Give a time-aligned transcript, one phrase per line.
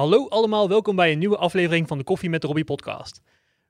[0.00, 3.20] Hallo allemaal, welkom bij een nieuwe aflevering van de Koffie met Robbie podcast.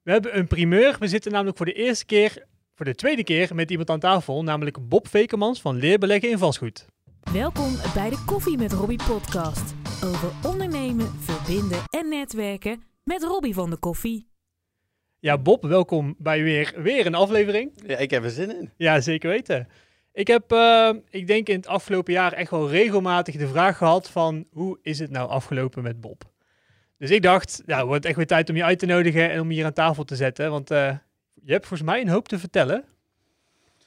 [0.03, 0.97] We hebben een primeur.
[0.99, 4.43] We zitten namelijk voor de eerste keer, voor de tweede keer met iemand aan tafel,
[4.43, 6.87] namelijk Bob Vekermans van Leerbeleggen in Vastgoed.
[7.33, 9.75] Welkom bij de Koffie met Robbie podcast.
[10.05, 14.29] Over ondernemen, verbinden en netwerken met Robbie van de Koffie.
[15.19, 17.73] Ja, Bob, welkom bij weer, weer een aflevering.
[17.87, 18.71] Ja, ik heb er zin in.
[18.77, 19.69] Ja, zeker weten.
[20.13, 24.11] Ik heb, eh, ik denk in het afgelopen jaar echt wel regelmatig de vraag gehad
[24.11, 26.31] van hoe is het nou afgelopen met Bob?
[26.99, 29.49] Dus ik dacht, het wordt echt weer tijd om je uit te nodigen en om
[29.49, 30.51] je hier aan tafel te zetten.
[30.51, 30.97] Want eh,
[31.43, 32.85] je hebt volgens mij een hoop te vertellen.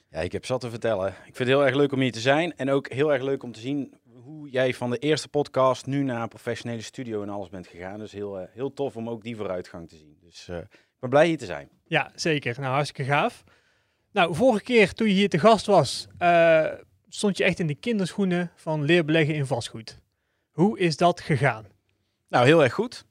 [0.09, 1.08] Ja, ik heb zat te vertellen.
[1.08, 2.55] Ik vind het heel erg leuk om hier te zijn.
[2.55, 6.03] En ook heel erg leuk om te zien hoe jij van de eerste podcast nu
[6.03, 8.00] naar een professionele studio en alles bent gegaan.
[8.00, 10.17] Dus heel, eh, heel tof om ook die vooruitgang te zien.
[10.22, 11.70] Dus ik ben blij hier te zijn.
[11.86, 12.59] Ja, zeker.
[12.59, 13.44] Nou, hartstikke gaaf.
[14.13, 16.66] Nou, vorige keer toen je hier te gast was, eh,
[17.08, 19.99] stond je echt in de kinderschoenen van leerbeleggen in vastgoed.
[20.52, 21.66] Hoe is dat gegaan?
[22.27, 23.05] Nou, heel erg goed.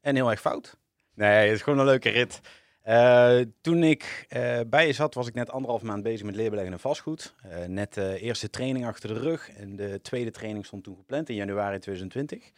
[0.00, 0.76] En heel erg fout.
[1.14, 2.40] Nee, het is gewoon een leuke rit.
[2.82, 6.72] Eh, toen ik eh, bij je zat, was ik net anderhalf maand bezig met leerbeleggen
[6.72, 7.34] en vastgoed.
[7.66, 9.50] Net de eerste training achter de rug.
[9.50, 12.50] En de tweede training stond toen gepland in januari 2020.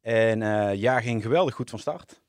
[0.00, 0.38] En
[0.76, 2.20] jaar ging geweldig goed van start.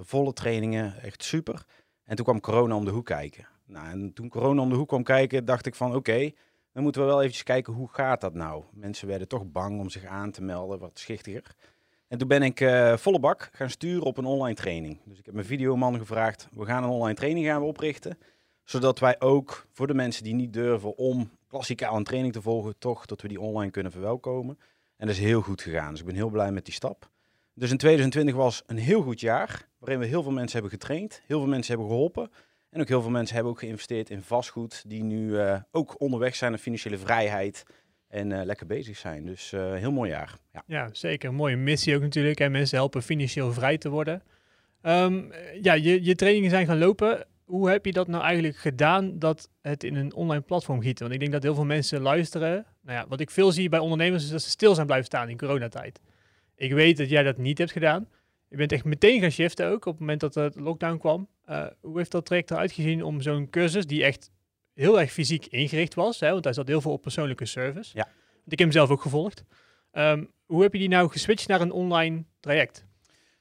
[0.00, 1.62] volle trainingen, echt super.
[2.04, 3.46] En toen kwam corona om de hoek kijken.
[3.68, 6.30] Nou, en toen corona om de hoek kwam kijken, dacht ik van oké,
[6.72, 8.64] dan moeten we wel eventjes kijken hoe gaat dat nou.
[8.72, 11.54] Mensen werden toch bang om zich aan te melden, wat schichtiger.
[12.08, 14.98] En toen ben ik uh, volle bak gaan sturen op een online training.
[15.04, 18.18] Dus ik heb mijn videoman gevraagd, we gaan een online training gaan oprichten.
[18.64, 22.78] Zodat wij ook voor de mensen die niet durven om klassikaal een training te volgen,
[22.78, 24.58] toch dat we die online kunnen verwelkomen.
[24.96, 25.90] En dat is heel goed gegaan.
[25.90, 27.10] Dus ik ben heel blij met die stap.
[27.54, 31.22] Dus in 2020 was een heel goed jaar, waarin we heel veel mensen hebben getraind,
[31.26, 32.30] heel veel mensen hebben geholpen.
[32.70, 36.34] En ook heel veel mensen hebben ook geïnvesteerd in vastgoed, die nu uh, ook onderweg
[36.34, 37.64] zijn naar financiële vrijheid
[38.08, 39.24] en uh, lekker bezig zijn.
[39.26, 40.36] Dus uh, heel mooi jaar.
[40.66, 40.88] Ja.
[40.92, 41.28] zeker.
[41.28, 42.40] Een mooie missie ook natuurlijk.
[42.40, 44.22] En mensen helpen financieel vrij te worden.
[44.82, 47.26] Um, ja, je, je trainingen zijn gaan lopen.
[47.44, 51.00] Hoe heb je dat nou eigenlijk gedaan dat het in een online platform giet?
[51.00, 52.66] Want ik denk dat heel veel mensen luisteren.
[52.82, 55.28] Nou ja, wat ik veel zie bij ondernemers is dat ze stil zijn blijven staan
[55.28, 56.00] in coronatijd.
[56.54, 58.08] Ik weet dat jij dat niet hebt gedaan.
[58.48, 61.28] Je bent echt meteen gaan shiften ook op het moment dat de lockdown kwam.
[61.48, 64.30] Uh, hoe heeft dat traject eruit gezien om zo'n cursus die echt
[64.72, 66.20] heel erg fysiek ingericht was.
[66.20, 67.96] Hè, want hij zat heel veel op persoonlijke service.
[67.96, 68.04] Ja.
[68.04, 69.44] Want ik heb hem zelf ook gevolgd.
[69.92, 72.86] Um, hoe heb je die nou geswitcht naar een online traject?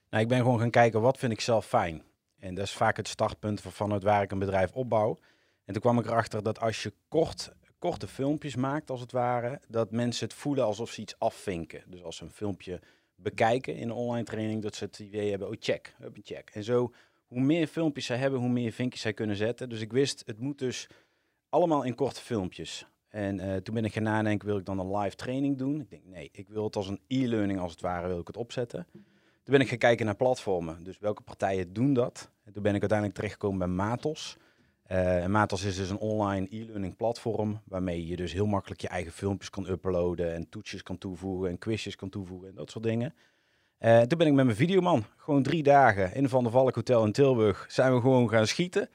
[0.10, 2.04] Nou, ik ben gewoon gaan kijken wat vind ik zelf fijn.
[2.40, 5.20] En dat is vaak het startpunt vanuit waar ik een bedrijf opbouw.
[5.66, 9.62] En toen kwam ik erachter dat als je kort, korte filmpjes maakt, als het ware,
[9.68, 11.84] dat mensen het voelen alsof ze iets afvinken.
[11.88, 12.80] Dus als ze een filmpje
[13.22, 16.50] bekijken in een online training, dat ze het idee hebben, oh check, een check.
[16.50, 16.94] En zo,
[17.28, 19.70] hoe meer filmpjes zij hebben, hoe meer vinkjes zij kunnen zetten.
[19.70, 20.88] Dus ik wist, het moet dus
[21.50, 22.88] allemaal in korte filmpjes.
[23.08, 25.80] En uh, toen ben ik gaan nadenken, wil ik dan een live training doen?
[25.80, 28.38] Ik denk, nee, ik wil het als een e-learning als het ware, wil ik het
[28.38, 28.88] opzetten.
[28.92, 30.84] Toen ben ik gaan kijken naar platformen.
[30.84, 32.30] Dus welke partijen doen dat?
[32.44, 34.38] En toen ben ik uiteindelijk terechtgekomen bij Matos.
[34.92, 38.88] Uh, en Matos is dus een online e-learning platform, waarmee je dus heel makkelijk je
[38.88, 42.84] eigen filmpjes kan uploaden en toetsjes kan toevoegen en quizjes kan toevoegen en dat soort
[42.84, 43.14] dingen.
[43.80, 47.06] Uh, toen ben ik met mijn videoman, gewoon drie dagen in Van der Valk Hotel
[47.06, 48.90] in Tilburg, zijn we gewoon gaan schieten.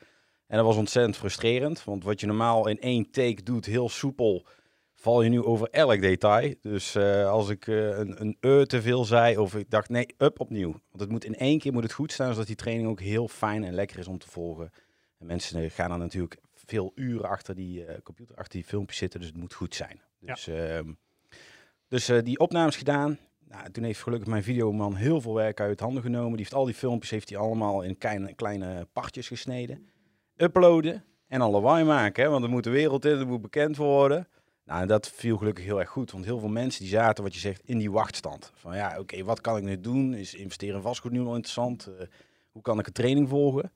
[0.46, 4.46] En dat was ontzettend frustrerend, want wat je normaal in één take doet, heel soepel,
[4.94, 6.54] val je nu over elk detail.
[6.60, 10.40] Dus uh, als ik een, een e te veel zei, of ik dacht, nee, up
[10.40, 10.70] opnieuw.
[10.70, 13.28] Want het moet in één keer moet het goed staan, zodat die training ook heel
[13.28, 14.70] fijn en lekker is om te volgen.
[15.22, 19.20] En mensen gaan dan natuurlijk veel uren achter die uh, computer, achter die filmpjes zitten,
[19.20, 20.00] dus het moet goed zijn.
[20.20, 20.54] Dus, ja.
[20.54, 20.92] Ehm,
[21.88, 23.18] dus die opnames gedaan.
[23.48, 26.30] Nou, toen heeft gelukkig mijn videoman heel veel werk uit handen genomen.
[26.30, 29.88] Die heeft al die filmpjes heeft hij allemaal in kleine, kleine partjes gesneden
[30.36, 32.24] uploaden en al lawaai maken.
[32.24, 32.30] Hè?
[32.30, 34.28] Want er moet de wereld in, het moet bekend worden.
[34.64, 36.10] Nou, dat viel gelukkig heel erg goed.
[36.10, 38.52] Want heel veel mensen die zaten, wat je zegt, in die wachtstand.
[38.54, 40.14] Van ja, oké, wat kan ik nu doen?
[40.14, 41.88] Is investeren in vastgoed nu al interessant?
[42.52, 43.72] Hoe kan ik een training volgen?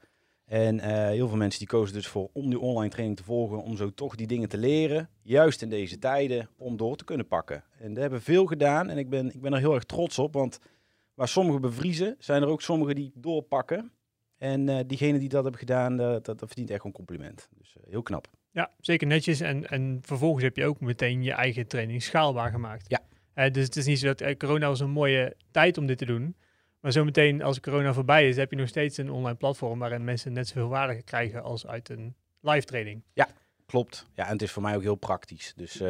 [0.47, 3.63] En uh, heel veel mensen die kozen dus voor om die online training te volgen,
[3.63, 7.27] om zo toch die dingen te leren, juist in deze tijden, om door te kunnen
[7.27, 7.65] pakken.
[7.79, 10.35] En dat hebben veel gedaan en ik ben, ik ben er heel erg trots op,
[10.35, 10.59] want
[11.15, 13.93] waar sommigen bevriezen, zijn er ook sommigen die doorpakken.
[14.37, 17.49] En uh, diegene die dat hebben gedaan, uh, dat, dat, verdient echt een compliment.
[17.59, 18.29] Dus uh, heel knap.
[18.51, 19.41] Ja, zeker netjes.
[19.41, 22.85] En, en vervolgens heb je ook meteen je eigen training schaalbaar gemaakt.
[22.89, 23.49] Ja.
[23.49, 26.37] dus het is niet zo dat corona was een mooie tijd om dit te doen.
[26.87, 30.33] Maar zometeen als corona voorbij is, heb je nog steeds een online platform waarin mensen
[30.33, 33.03] net zoveel waarde krijgen als uit een live training.
[33.13, 33.29] Ja,
[33.67, 34.07] klopt.
[34.15, 35.53] Ja, en het is voor mij ook heel praktisch.
[35.57, 35.81] Dus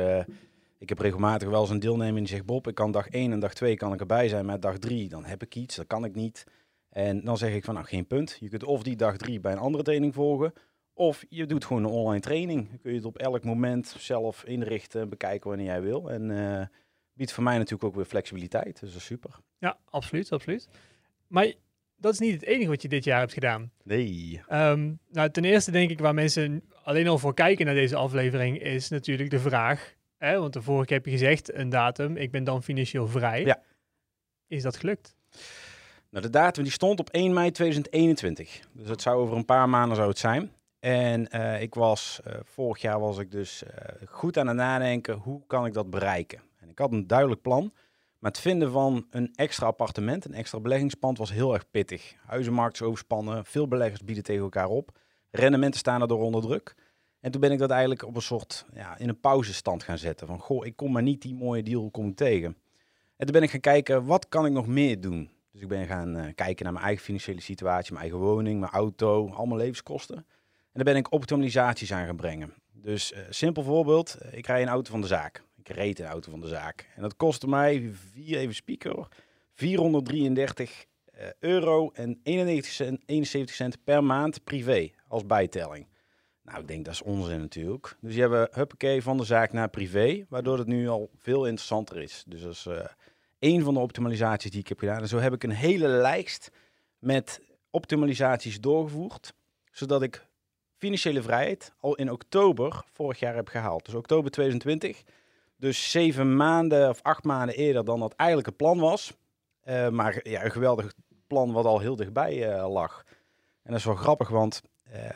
[0.78, 3.40] ik heb regelmatig wel eens een deelnemer die zegt, Bob, ik kan dag 1 en
[3.40, 6.04] dag 2 kan ik erbij zijn, maar dag 3 dan heb ik iets, dat kan
[6.04, 6.44] ik niet.
[6.90, 8.36] En dan zeg ik van, nou geen punt.
[8.40, 10.52] Je kunt of die dag drie bij een andere training volgen,
[10.94, 12.68] of je doet gewoon een online training.
[12.68, 16.10] Dan kun je het op elk moment zelf inrichten en bekijken wanneer jij wil.
[16.10, 16.62] En uh,
[17.16, 18.80] biedt voor mij natuurlijk ook weer flexibiliteit.
[18.80, 19.30] Dus dat is super.
[19.58, 20.68] Ja, absoluut, absoluut.
[21.26, 21.52] Maar
[21.96, 23.70] dat is niet het enige wat je dit jaar hebt gedaan.
[23.82, 24.42] Nee.
[24.48, 28.62] Ehm, nou, ten eerste denk ik waar mensen alleen al voor kijken naar deze aflevering
[28.62, 29.94] is natuurlijk de vraag.
[30.18, 33.44] Hè, want de vorige keer heb je gezegd een datum, ik ben dan financieel vrij.
[33.44, 33.62] Ja.
[34.46, 35.16] Is dat gelukt?
[36.10, 38.60] Nou, de datum die stond op 1 mei 2021.
[38.72, 40.52] Dus het zou over een paar maanden zou het zijn.
[40.78, 45.14] En eh, ik was, eh, vorig jaar was ik dus eh, goed aan het nadenken,
[45.14, 46.40] hoe kan ik dat bereiken?
[46.76, 47.72] Ik had een duidelijk plan,
[48.18, 52.14] maar het vinden van een extra appartement, een extra beleggingspand, was heel erg pittig.
[52.26, 54.98] Huizenmarkt is overspannen, veel beleggers bieden tegen elkaar op.
[55.30, 56.74] Rendementen staan er door onder druk.
[57.20, 60.26] En toen ben ik dat eigenlijk op een soort, ja, in een pauzestand gaan zetten.
[60.26, 62.56] Van, goh, ik kom maar niet die mooie deal kom ik tegen.
[63.16, 65.30] En toen ben ik gaan kijken, wat kan ik nog meer doen?
[65.52, 68.72] Dus ik ben gaan uh, kijken naar mijn eigen financiële situatie, mijn eigen woning, mijn
[68.72, 70.16] auto, allemaal levenskosten.
[70.16, 70.24] En
[70.72, 72.54] daar ben ik optimalisaties aan gaan brengen.
[72.72, 75.44] Dus uh, simpel voorbeeld, ik rij een auto van de zaak.
[75.68, 76.88] Ik auto van de zaak.
[76.94, 79.08] En dat kostte mij, vier even speaker,
[79.54, 85.86] 433 uh, euro en 91 cent, 71 cent per maand privé als bijtelling.
[86.42, 87.96] Nou, ik denk dat is onzin natuurlijk.
[88.00, 92.02] Dus je hebben huppakee van de zaak naar privé, waardoor het nu al veel interessanter
[92.02, 92.24] is.
[92.26, 92.66] Dus dat is
[93.38, 95.00] één van de optimalisaties die ik heb gedaan.
[95.00, 96.50] En zo heb ik een hele lijst
[96.98, 97.40] met
[97.70, 99.32] optimalisaties doorgevoerd,
[99.70, 100.26] zodat ik
[100.76, 103.84] financiële vrijheid al in oktober vorig jaar heb gehaald.
[103.84, 105.02] Dus oktober 2020.
[105.56, 109.16] Dus zeven maanden of acht maanden eerder dan dat eigenlijk het plan was.
[109.64, 110.92] Uh, maar ja, een geweldig
[111.26, 113.04] plan wat al heel dichtbij uh, lag.
[113.62, 114.62] En dat is wel grappig, want
[114.92, 115.10] uh,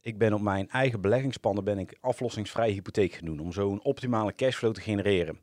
[0.00, 3.40] ik ben op mijn eigen beleggingspannen ben ik aflossingsvrij hypotheek gaan.
[3.40, 5.40] Om zo een optimale cashflow te genereren.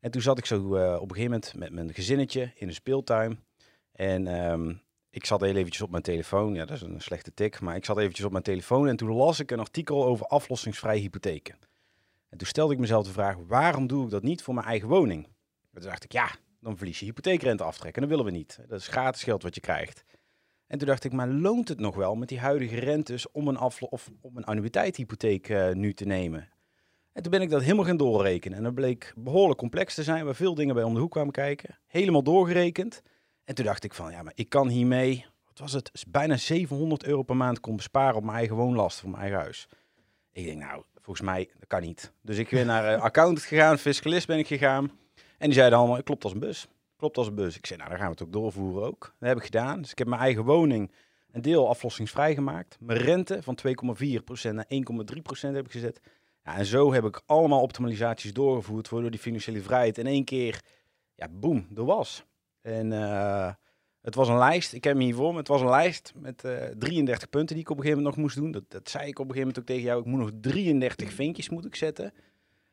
[0.00, 3.44] En toen zat ik zo op een gegeven moment met mijn gezinnetje in de speeltuin.
[3.92, 4.80] En um,
[5.10, 6.54] ik zat heel eventjes op mijn telefoon.
[6.54, 7.60] Ja, dat is een slechte tik.
[7.60, 10.98] Maar ik zat eventjes op mijn telefoon en toen las ik een artikel over aflossingsvrij
[10.98, 11.56] hypotheken.
[12.36, 14.88] En toen stelde ik mezelf de vraag, waarom doe ik dat niet voor mijn eigen
[14.88, 15.24] woning?
[15.24, 16.30] En toen dacht ik, ja,
[16.60, 18.00] dan verlies je hypotheekrente aftrekken.
[18.00, 18.58] Dat willen we niet.
[18.68, 20.04] Dat is gratis geld wat je krijgt.
[20.66, 23.58] En toen dacht ik, maar loont het nog wel met die huidige rentes om een,
[23.58, 26.48] of om een annuïteitshypotheek uh, nu te nemen?
[27.12, 28.58] En toen ben ik dat helemaal gaan doorrekenen.
[28.58, 31.32] En dat bleek behoorlijk complex te zijn, waar veel dingen bij om de hoek kwamen
[31.32, 31.78] kijken.
[31.86, 33.02] Helemaal doorgerekend.
[33.44, 37.04] En toen dacht ik van, ja, maar ik kan hiermee, wat was het, bijna 700
[37.04, 39.68] euro per maand kon besparen op mijn eigen woonlast voor mijn eigen huis.
[40.32, 42.12] Ik denk, nou, volgens mij, dat kan niet.
[42.22, 44.90] Dus ik ben naar uh, accountant gegaan, fiscalist ben ik gegaan.
[45.38, 46.68] En die zeiden allemaal, klopt als een bus.
[46.96, 47.56] Klopt als een bus.
[47.56, 49.14] Ik zei, nou, dan gaan we het ook doorvoeren ook.
[49.18, 49.80] Dat heb ik gedaan.
[49.80, 50.92] Dus ik heb mijn eigen woning
[51.30, 52.76] een deel aflossingsvrij gemaakt.
[52.80, 56.00] Mijn rente van 2,4% naar 1,3% heb ik gezet.
[56.44, 60.60] Ja, en zo heb ik allemaal optimalisaties doorgevoerd, waardoor die financiële vrijheid in één keer,
[61.14, 62.24] ja, boem, er was.
[62.60, 63.52] En uh,
[64.06, 66.44] het was een lijst, ik heb hem hier voor me, het was een lijst met
[66.44, 68.50] uh, 33 punten die ik op een gegeven moment nog moest doen.
[68.50, 71.12] Dat, dat zei ik op een gegeven moment ook tegen jou, ik moet nog 33
[71.12, 72.12] vinkjes moet ik zetten.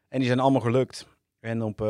[0.08, 1.08] En die zijn allemaal gelukt.
[1.40, 1.88] En op, uh,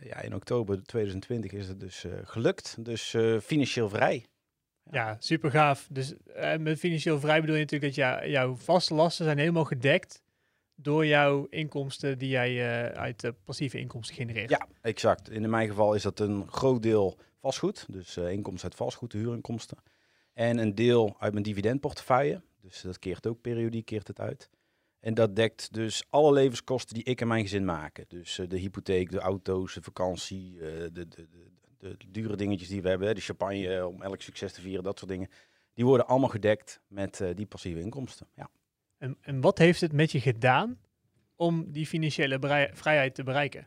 [0.00, 2.76] ja, in oktober 2020 is het dus uh, gelukt.
[2.80, 4.24] Dus financieel vrij.
[4.90, 5.88] Ja, ja super gaaf.
[5.90, 6.14] Dus
[6.58, 10.22] met financieel vrij bedoel je natuurlijk dat jou, jouw vaste lasten zijn helemaal gedekt
[10.74, 14.50] door jouw inkomsten die jij uit passieve inkomsten genereert.
[14.50, 15.30] Ja, exact.
[15.30, 17.86] In mijn geval is dat een groot deel vastgoed.
[17.88, 19.78] Dus inkomsten uit vastgoed, huurinkomsten.
[20.32, 22.42] En een deel uit mijn dividendportefeuille.
[22.60, 24.50] Dus dat keert ook periodiek keert het uit.
[25.00, 28.04] En dat dekt dus alle levenskosten die ik en mijn gezin maken.
[28.08, 31.26] Dus uh, de hypotheek, de auto's, de vakantie, uh, de, de, de,
[31.78, 33.14] de, dure dingetjes die we hebben.
[33.14, 35.28] De champagne uh, om elk succes te vieren, dat soort dingen.
[35.74, 38.26] Die worden allemaal gedekt met die passieve inkomsten.
[38.34, 38.50] Ja.
[38.98, 40.80] En, en wat heeft het met je gedaan
[41.36, 42.38] om die financiële
[42.72, 43.66] vrijheid te bereiken?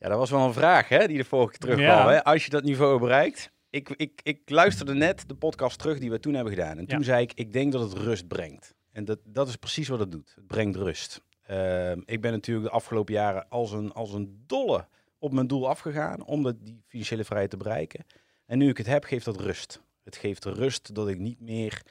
[0.00, 2.06] Ja, dat was wel een vraag hè, die de vorige keer terugkwam.
[2.06, 2.10] Ja.
[2.10, 2.24] Hè?
[2.24, 3.50] Als je dat niveau bereikt.
[3.70, 6.78] Ik, ik, ik luisterde net de podcast terug die we toen hebben gedaan.
[6.78, 7.04] En toen ja.
[7.04, 8.74] zei ik, ik denk dat het rust brengt.
[8.92, 10.32] En dat, dat is precies wat het doet.
[10.34, 11.22] Het brengt rust.
[11.50, 14.86] Uh, ik ben natuurlijk de afgelopen jaren als een, als een dolle
[15.18, 18.04] op mijn doel afgegaan om dat, die financiële vrijheid te bereiken.
[18.46, 19.80] En nu ik het heb, geeft dat rust.
[20.04, 21.82] Het geeft rust dat ik niet meer,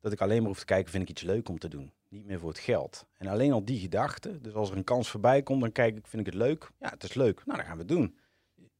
[0.00, 1.92] dat ik alleen maar hoef te kijken, vind ik iets leuk om te doen.
[2.16, 3.06] Niet meer voor het geld.
[3.18, 6.06] En alleen al die gedachte, dus als er een kans voorbij komt, dan kijk ik,
[6.06, 6.70] vind ik het leuk?
[6.78, 7.42] Ja, het is leuk.
[7.44, 8.18] Nou, dan gaan we het doen.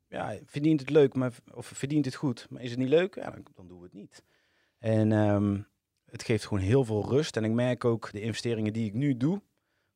[0.08, 3.14] Ja, verdient het leuk, maar, of verdient het goed, maar is het niet leuk?
[3.14, 4.22] Ja, dan, dan doen we het niet.
[4.78, 5.66] En um,
[6.04, 7.36] het geeft gewoon heel veel rust.
[7.36, 9.42] En ik merk ook de investeringen die ik nu doe.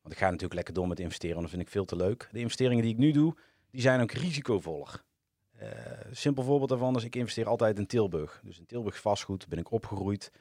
[0.01, 2.29] Want ik ga natuurlijk lekker door met investeren, want dat vind ik veel te leuk.
[2.31, 3.35] De investeringen die ik nu doe,
[3.71, 5.03] die zijn ook risicovoller.
[5.61, 5.67] Uh,
[6.11, 8.41] simpel voorbeeld daarvan is, ik investeer altijd in Tilburg.
[8.43, 10.31] Dus in Tilburg vastgoed ben ik opgegroeid.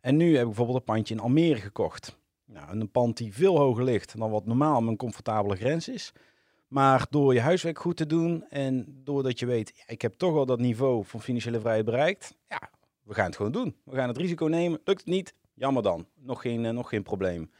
[0.00, 2.18] En nu heb ik bijvoorbeeld een pandje in Almere gekocht.
[2.52, 6.12] Nou, een pand die veel hoger ligt dan wat normaal mijn comfortabele grens is.
[6.68, 10.32] Maar door je huiswerk goed te doen en doordat je weet, ja, ik heb toch
[10.32, 12.36] wel dat niveau van financiële vrijheid bereikt.
[12.48, 12.70] Ja,
[13.02, 13.76] we gaan het gewoon doen.
[13.84, 14.80] We gaan het risico nemen.
[14.84, 15.34] Lukt het niet?
[15.54, 16.06] Jammer dan.
[16.14, 17.50] Nog geen, uh, nog geen probleem.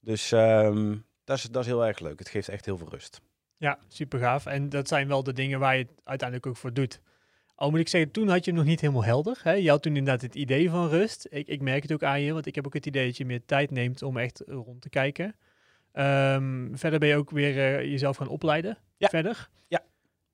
[0.00, 2.18] Dus um, dat, is, dat is heel erg leuk.
[2.18, 3.20] Het geeft echt heel veel rust.
[3.56, 4.46] Ja, super gaaf.
[4.46, 7.00] En dat zijn wel de dingen waar je het uiteindelijk ook voor doet.
[7.58, 9.40] Al moet ik zeggen, toen had je hem nog niet helemaal helder.
[9.42, 9.52] Hè?
[9.52, 11.26] Je had toen inderdaad het idee van rust.
[11.30, 13.24] Ik, ik merk het ook aan je, want ik heb ook het idee dat je
[13.24, 15.36] meer tijd neemt om echt rond te kijken.
[15.92, 18.78] Ehm, verder ben je ook weer eh, jezelf gaan opleiden.
[18.96, 19.08] Ja.
[19.08, 19.48] Verder.
[19.68, 19.84] Ja.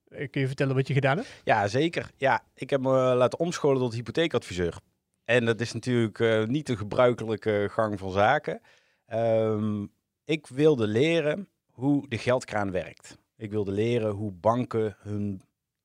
[0.08, 1.40] Eh, Kun je vertellen wat je gedaan hebt?
[1.44, 2.10] Ja, zeker.
[2.16, 4.78] Ja, ik heb me laten omscholen tot hypotheekadviseur.
[5.24, 8.60] En dat is natuurlijk eh, niet de gebruikelijke gang van zaken.
[9.06, 9.86] Ehm,
[10.24, 13.18] ik wilde leren hoe de geldkraan werkt.
[13.36, 15.42] Ik wilde leren hoe banken hun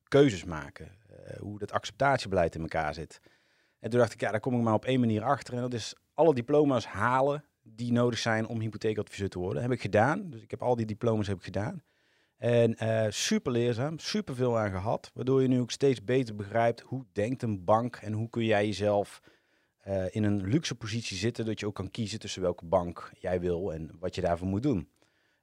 [0.07, 0.97] keuzes maken.
[1.29, 3.19] Eh, hoe dat acceptatiebeleid in elkaar zit.
[3.79, 5.53] En toen dacht ik, ja, daar kom ik maar op één manier achter.
[5.53, 9.61] En dat is alle diploma's halen die nodig zijn om hypotheekadviseur te worden.
[9.61, 10.29] heb ik gedaan.
[10.29, 11.83] Dus ik heb al die diploma's heb ik gedaan.
[12.37, 15.11] En eh, super leerzaam, super veel aan gehad.
[15.13, 18.65] Waardoor je nu ook steeds beter begrijpt hoe denkt een bank en hoe kun jij
[18.65, 19.21] jezelf
[19.77, 21.45] eh, in een luxe positie zitten.
[21.45, 24.63] Dat je ook kan kiezen tussen welke bank jij wil en wat je daarvoor moet
[24.63, 24.89] doen.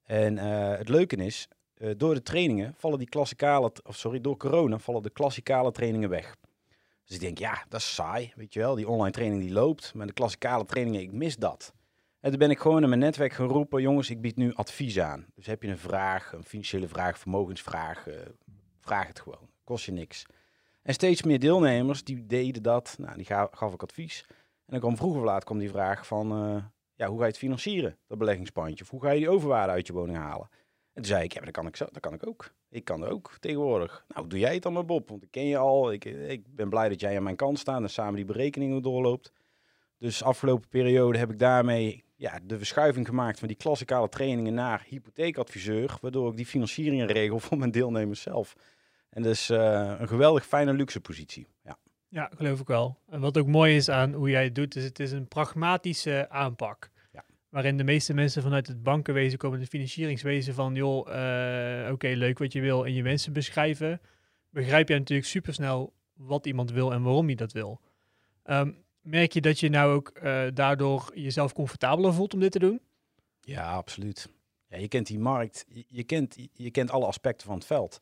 [0.02, 0.36] En
[0.76, 5.02] het leuke is, eh, door de trainingen vallen die klassikale, of sorry, door corona vallen
[5.02, 6.36] de klassikale trainingen weg.
[7.04, 8.74] Dus ik denk, ja, dat is saai, weet je wel.
[8.74, 11.74] Die online training die loopt, maar de klassikale trainingen, ik mis dat.
[12.20, 15.26] En toen ben ik gewoon in mijn netwerk geroepen, jongens, ik bied nu advies aan.
[15.34, 18.14] Dus heb je een vraag, een financiële vraag, vermogensvraag, eh,
[18.80, 19.48] vraag het gewoon.
[19.64, 20.26] Kost je niks.
[20.82, 22.96] En steeds meer deelnemers die deden dat.
[22.98, 24.24] Nou, die ga- gaf ik advies.
[24.28, 24.34] En
[24.66, 26.62] dan kwam vroeger of laat kwam die vraag van, eh,
[26.94, 28.84] ja, hoe ga je het financieren, dat beleggingspandje?
[28.84, 30.48] Of hoe ga je die overwaarde uit je woning halen?
[30.96, 32.52] En zei ik, ja, maar dat kan ik, zo, dat kan ik ook.
[32.68, 34.04] Ik kan ook tegenwoordig.
[34.08, 35.92] Nou, doe jij het dan maar, Bob, want ik ken je al.
[35.92, 39.32] Ik, ik ben blij dat jij aan mijn kant staat en samen die berekeningen doorloopt.
[39.98, 44.84] Dus afgelopen periode heb ik daarmee ja, de verschuiving gemaakt van die klassikale trainingen naar
[44.88, 48.54] hypotheekadviseur, waardoor ik die financieringen regel voor mijn deelnemers zelf.
[49.10, 51.46] En is eh, een geweldig fijne luxe positie.
[51.62, 51.78] Ja.
[52.08, 52.98] Ja, geloof ik wel.
[53.06, 56.26] En wat ook mooi is aan hoe jij het doet, is het is een pragmatische
[56.30, 56.90] aanpak.
[57.56, 62.38] Waarin de meeste mensen vanuit het bankenwezen komen, het financieringswezen van, joh, eh, oké, leuk
[62.38, 64.00] wat je wil en je wensen beschrijven.
[64.50, 67.80] Begrijp je natuurlijk supersnel wat iemand wil en waarom hij dat wil.
[68.42, 72.58] Ehm, merk je dat je nou ook eh, daardoor jezelf comfortabeler voelt om dit te
[72.58, 72.80] doen?
[73.40, 74.28] Ja, absoluut.
[74.68, 78.00] Ja, je kent die markt, je, kent, je kent alle aspecten van het veld.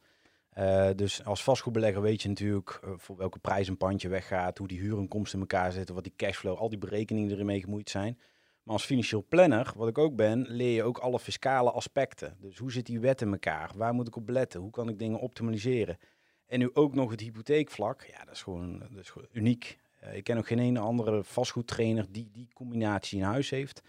[0.51, 4.81] Eh, dus als vastgoedbelegger weet je natuurlijk voor welke prijs een pandje weggaat, hoe die
[4.81, 8.19] huurinkomsten in elkaar zitten, wat die cashflow, al die berekeningen die ermee gemoeid zijn.
[8.65, 12.37] Maar als financieel planner, wat ik ook ben, leer je ook alle fiscale aspecten.
[12.41, 13.71] Dus hoe zit die wet in elkaar?
[13.77, 14.61] Waar moet ik op letten?
[14.61, 15.99] Hoe kan ik dingen optimaliseren?
[16.47, 18.03] En nu ook nog het hypotheekvlak.
[18.03, 19.79] Ja, dat is gewoon, dat is uniek.
[20.01, 23.83] Eh, ik ken ook geen ene andere vastgoedtrainer die die combinatie in huis heeft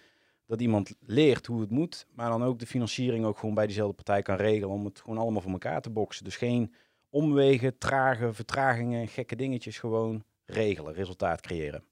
[0.45, 3.95] dat iemand leert hoe het moet, maar dan ook de financiering ook gewoon bij diezelfde
[3.95, 6.23] partij kan regelen om het gewoon allemaal voor elkaar te boksen.
[6.23, 6.73] Dus geen
[7.09, 11.83] omwegen, trage vertragingen, gekke dingetjes, gewoon regelen, resultaat creëren.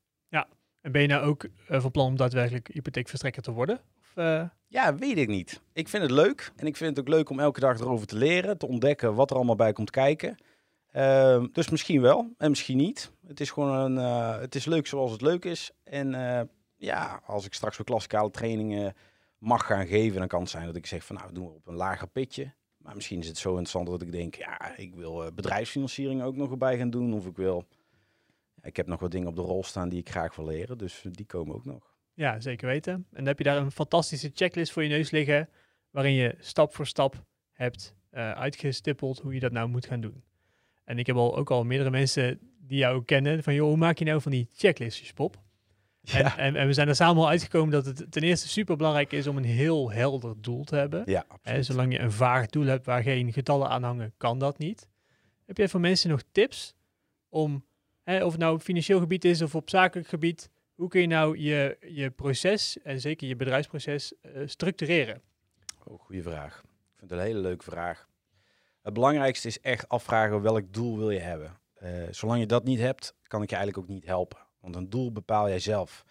[0.83, 3.79] En ben je nou ook eh, van plan om daadwerkelijk hypotheekverstrekker te worden?
[3.99, 5.61] Of, eh, Ja, weet ik niet.
[5.73, 8.15] Ik vind het leuk en ik vind het ook leuk om elke dag erover te
[8.15, 10.37] leren, te ontdekken wat er allemaal bij komt kijken.
[10.91, 13.11] Ehm, dus misschien wel en misschien niet.
[13.27, 15.71] Het is gewoon een, eh, het is leuk zoals het leuk is.
[15.83, 16.09] En
[16.75, 18.93] ja, als ik straks weer klassikale trainingen
[19.37, 21.67] mag gaan geven, dan kan het zijn dat ik zeg van nou, doen we op
[21.67, 22.53] een lager pitje.
[22.77, 26.51] Maar misschien is het zo interessant dat ik denk, ja, ik wil bedrijfsfinanciering ook nog
[26.51, 27.13] erbij gaan doen.
[27.13, 27.67] Of ik wil,
[28.63, 30.77] ik heb nog wat dingen op de rol staan die ik graag wil leren.
[30.77, 31.93] Dus die komen ook nog.
[32.13, 32.93] Ja, zeker weten.
[32.93, 35.49] En dan heb je daar een fantastische checklist voor je neus liggen,
[35.89, 40.23] waarin je stap voor stap hebt eh, uitgestippeld hoe je dat nou moet gaan doen.
[40.83, 43.77] En ik heb al ook al meerdere mensen die jou ook kennen, van joh, hoe
[43.77, 45.41] maak je nou van die checklistjes, Pop?
[46.11, 49.11] En, en, en we zijn er samen al uitgekomen dat het ten eerste super belangrijk
[49.11, 51.03] is om een heel helder doel te hebben.
[51.05, 51.65] ja absoluut.
[51.65, 54.87] zolang je een vaag doel hebt waar geen getallen aan hangen, kan dat niet.
[55.45, 56.75] Heb jij voor mensen nog tips
[57.29, 57.65] om,
[58.05, 61.37] of het nou op financieel gebied is of op zakelijk gebied, hoe kun je nou
[61.37, 65.21] je, je proces en zeker je bedrijfsproces eh, structureren?
[65.83, 66.61] Oh, goede vraag.
[66.63, 68.07] Ik vind het een hele leuke vraag.
[68.81, 71.57] Het belangrijkste is echt afvragen welk doel wil je hebben.
[71.73, 74.39] Eh, zolang je dat niet hebt, kan ik je eigenlijk ook niet helpen.
[74.59, 76.05] Want een doel bepaal jij zelf.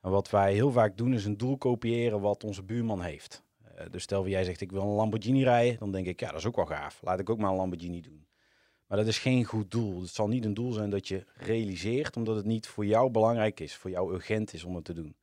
[0.00, 3.42] En wat wij heel vaak doen is een doel kopiëren wat onze buurman heeft.
[3.74, 6.28] Eh, dus stel dat jij zegt ik wil een Lamborghini rijden, dan denk ik ja
[6.30, 7.00] dat is ook wel gaaf.
[7.02, 8.26] Laat ik ook maar een Lamborghini doen.
[8.88, 10.00] Maar dat is geen goed doel.
[10.00, 13.60] Het zal niet een doel zijn dat je realiseert, omdat het niet voor jou belangrijk
[13.60, 15.16] is, voor jou urgent is om het te doen.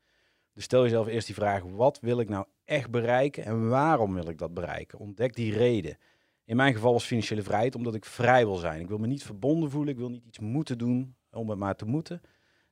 [0.53, 4.29] Dus stel jezelf eerst die vraag, wat wil ik nou echt bereiken en waarom wil
[4.29, 4.99] ik dat bereiken?
[4.99, 5.97] Ontdek die reden.
[6.45, 8.81] In mijn geval was financiële vrijheid omdat ik vrij wil zijn.
[8.81, 11.75] Ik wil me niet verbonden voelen, ik wil niet iets moeten doen om het maar
[11.75, 12.21] te moeten.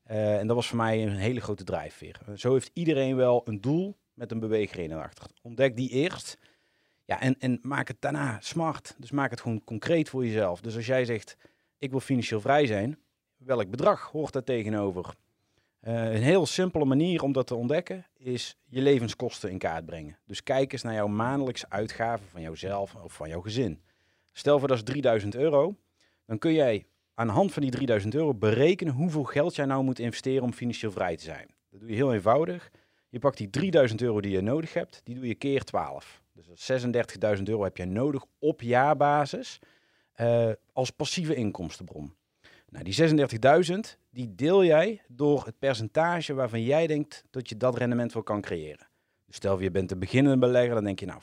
[0.03, 2.19] Eh, en dat was voor mij een hele grote drijfveer.
[2.35, 5.27] Zo heeft iedereen wel een doel met een beweegreden erachter.
[5.41, 6.37] Ontdek die eerst.
[7.05, 8.95] Ja, en, en maak het daarna smart.
[8.97, 10.61] Dus maak het gewoon concreet voor jezelf.
[10.61, 11.37] Dus als jij zegt,
[11.77, 12.99] ik wil financieel vrij zijn,
[13.37, 15.15] welk bedrag hoort daar tegenover?
[15.79, 20.17] Eh, een heel simpele manier om dat te ontdekken is je levenskosten in kaart brengen.
[20.25, 23.81] Dus kijk eens naar jouw maandelijkse uitgaven van jouzelf of van jouw gezin.
[24.31, 25.75] Stel voor dat is 3000 euro.
[26.25, 29.83] Dan kun jij aan de hand van die 3000 euro berekenen hoeveel geld jij nou
[29.83, 31.47] moet investeren om financieel vrij te zijn.
[31.69, 32.71] Dat doe je heel eenvoudig.
[33.09, 36.22] Je pakt die 3000 euro die je nodig hebt, die doe je keer 12.
[36.33, 36.71] Dus
[37.37, 39.59] 36.000 euro heb je nodig op jaarbasis
[40.21, 42.15] uh, als passieve inkomstenbron.
[42.69, 43.17] Nou, die
[43.73, 48.23] 36.000, die deel jij door het percentage waarvan jij denkt dat je dat rendement wel
[48.23, 48.87] kan creëren.
[49.25, 51.21] Dus stel je bent een beginnende belegger, dan denk je nou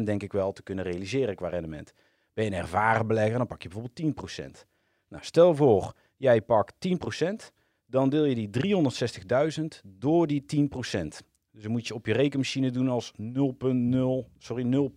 [0.00, 1.92] 4% denk ik wel te kunnen realiseren qua rendement.
[2.32, 4.66] Ben je een ervaren belegger, dan pak je bijvoorbeeld 10%.
[5.08, 6.74] Nou, stel voor, jij pakt
[7.22, 7.52] 10%,
[7.86, 8.50] dan deel je die
[9.60, 11.29] 360.000 door die 10%.
[11.60, 13.18] Dus dan moet je op je rekenmachine doen als 0.0,
[14.38, 14.90] sorry,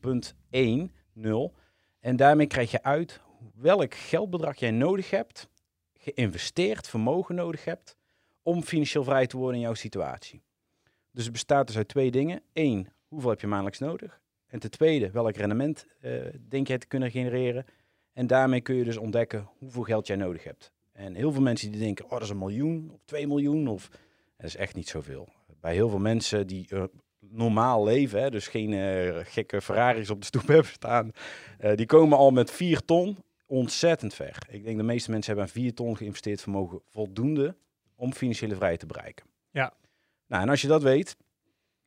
[1.19, 1.55] 0.10.
[1.99, 3.21] En daarmee krijg je uit
[3.55, 5.49] welk geldbedrag jij nodig hebt,
[5.97, 7.97] geïnvesteerd vermogen nodig hebt,
[8.41, 10.41] om financieel vrij te worden in jouw situatie.
[11.11, 12.41] Dus het bestaat dus uit twee dingen.
[12.53, 14.21] Eén, hoeveel heb je maandelijks nodig?
[14.47, 17.65] En ten tweede, welk rendement uh, denk jij te kunnen genereren?
[18.13, 20.71] En daarmee kun je dus ontdekken hoeveel geld jij nodig hebt.
[20.91, 23.67] En heel veel mensen die denken, oh dat is een miljoen of twee miljoen.
[23.67, 23.89] Of,
[24.37, 25.27] dat is echt niet zoveel.
[25.63, 26.83] Bij heel veel mensen die uh,
[27.19, 31.11] normaal leven, hè, dus geen uh, gekke Ferraris op de stoep hebben staan,
[31.61, 34.37] uh, die komen al met vier ton ontzettend ver.
[34.49, 37.55] Ik denk de meeste mensen hebben aan vier ton geïnvesteerd vermogen voldoende
[37.95, 39.25] om financiële vrijheid te bereiken.
[39.51, 39.73] Ja.
[40.27, 41.15] Nou, en als je dat weet,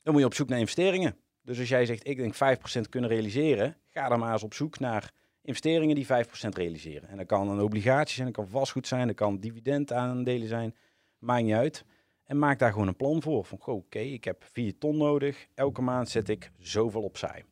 [0.02, 1.16] dan moet je op zoek naar investeringen.
[1.42, 4.78] Dus als jij zegt, ik denk 5% kunnen realiseren, ga dan maar eens op zoek
[4.78, 6.08] naar investeringen die 5%
[6.48, 7.08] realiseren.
[7.08, 10.74] En dat kan een obligatie zijn, dat kan vastgoed zijn, dat kan dividendaandelen zijn,
[11.18, 11.84] maakt niet uit.
[12.26, 13.44] En maak daar gewoon een plan voor.
[13.44, 17.44] Van, oké, ik heb 4 ton nodig, elke maand zet ik zoveel opzij.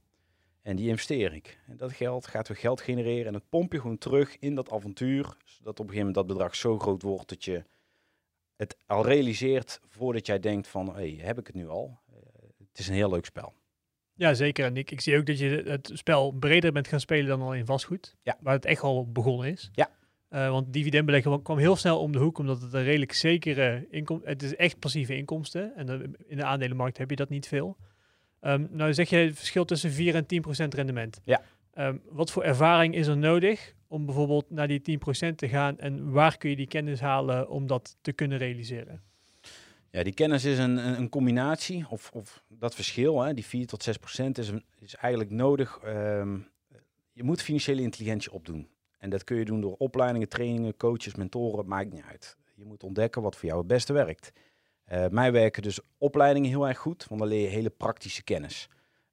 [0.62, 1.58] En die investeer ik.
[1.66, 4.70] En dat geld gaat weer geld genereren en dat pomp je gewoon terug in dat
[4.70, 7.64] avontuur, zodat op een gegeven moment dat bedrag zo groot wordt dat je
[8.56, 11.98] het al realiseert voordat jij denkt van, hé, hey, heb ik het nu al?
[12.10, 12.16] Uh,
[12.68, 13.54] het is een heel leuk spel.
[14.14, 14.64] Ja, zeker.
[14.64, 17.54] En ik, ik zie ook dat je het spel breder bent gaan spelen dan al
[17.54, 18.16] in vastgoed.
[18.22, 18.36] Ja.
[18.40, 19.70] Waar het echt al begonnen is.
[19.72, 19.90] Ja.
[20.34, 24.30] Uh, want dividendbeleggen kwam heel snel om de hoek, omdat het een redelijk zekere inkomsten...
[24.30, 25.76] Het is echt passieve inkomsten.
[25.76, 27.76] En in de aandelenmarkt heb je dat niet veel.
[28.40, 31.20] Um, nou zeg je het verschil tussen 4 en 10 procent rendement.
[31.24, 31.42] Ja.
[31.74, 35.78] Um, wat voor ervaring is er nodig om bijvoorbeeld naar die 10 procent te gaan?
[35.78, 39.02] En waar kun je die kennis halen om dat te kunnen realiseren?
[39.90, 43.82] Ja, die kennis is een, een, combinatie, of, of dat verschil, hè, die 4 tot
[43.82, 45.80] 6 procent, is, is eigenlijk nodig.
[45.86, 46.48] Um,
[47.12, 48.68] je moet financiële intelligentie opdoen.
[49.04, 52.36] En dat kun je doen door opleidingen, trainingen, coaches, mentoren, maakt niet uit.
[52.54, 54.32] Je moet ontdekken wat voor jou het beste werkt.
[54.92, 58.68] Uh, mij werken dus opleidingen heel erg goed, want dan leer je hele praktische kennis.